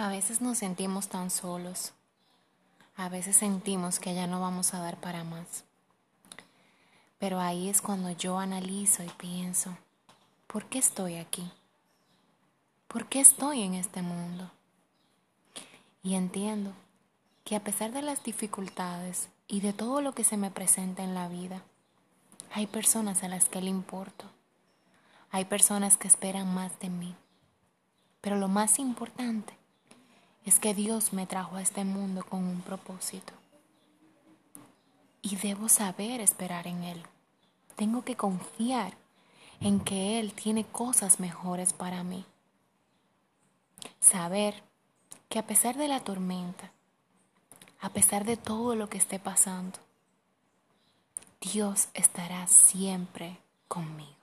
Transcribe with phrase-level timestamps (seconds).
[0.00, 1.92] A veces nos sentimos tan solos.
[2.96, 5.64] A veces sentimos que ya no vamos a dar para más.
[7.18, 9.76] Pero ahí es cuando yo analizo y pienso,
[10.46, 11.52] ¿por qué estoy aquí?
[12.88, 14.50] ¿Por qué estoy en este mundo?
[16.02, 16.72] Y entiendo
[17.44, 21.12] que a pesar de las dificultades y de todo lo que se me presenta en
[21.12, 21.62] la vida,
[22.54, 24.24] hay personas a las que le importo.
[25.30, 27.14] Hay personas que esperan más de mí.
[28.22, 29.59] Pero lo más importante
[30.44, 33.32] es que Dios me trajo a este mundo con un propósito.
[35.22, 37.02] Y debo saber esperar en Él.
[37.76, 38.94] Tengo que confiar
[39.60, 42.24] en que Él tiene cosas mejores para mí.
[44.00, 44.62] Saber
[45.28, 46.72] que a pesar de la tormenta,
[47.80, 49.78] a pesar de todo lo que esté pasando,
[51.40, 54.19] Dios estará siempre conmigo.